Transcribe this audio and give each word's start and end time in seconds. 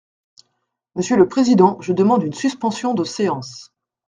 Monsieur 0.95 1.15
le 1.15 1.27
président, 1.27 1.77
je 1.79 1.93
demande 1.93 2.23
une 2.23 2.33
suspension 2.33 2.95
de 2.95 3.03
séance. 3.03 3.71